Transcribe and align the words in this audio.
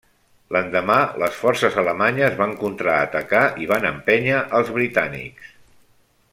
L'endemà, 0.55 0.95
les 1.23 1.35
forces 1.41 1.77
alemanyes 1.81 2.39
van 2.41 2.57
contraatacar 2.63 3.43
i 3.67 3.71
van 3.75 3.87
empènyer 3.93 4.43
als 4.61 4.75
britànics. 4.79 5.57